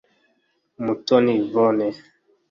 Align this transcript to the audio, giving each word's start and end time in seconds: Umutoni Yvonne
Umutoni 0.79 1.31
Yvonne 1.43 1.87